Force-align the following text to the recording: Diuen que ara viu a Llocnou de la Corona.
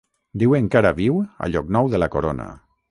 Diuen 0.43 0.69
que 0.75 0.79
ara 0.81 0.93
viu 1.01 1.21
a 1.47 1.51
Llocnou 1.53 1.95
de 1.95 2.03
la 2.05 2.13
Corona. 2.19 2.51